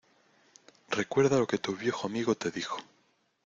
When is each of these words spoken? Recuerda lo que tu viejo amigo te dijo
Recuerda 0.89 1.37
lo 1.37 1.45
que 1.45 1.59
tu 1.59 1.75
viejo 1.77 2.07
amigo 2.07 2.33
te 2.33 2.49
dijo 2.49 2.79